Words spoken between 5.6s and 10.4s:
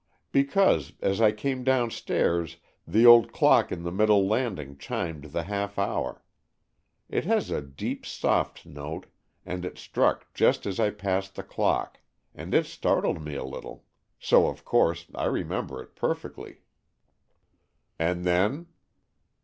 hour. It has a deep soft note, and it struck